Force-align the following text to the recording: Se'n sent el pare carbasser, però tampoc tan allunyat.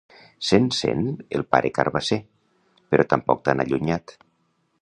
Se'n 0.45 0.63
sent 0.77 1.03
el 1.39 1.43
pare 1.55 1.71
carbasser, 1.77 2.19
però 2.95 3.09
tampoc 3.15 3.45
tan 3.51 3.63
allunyat. 3.67 4.19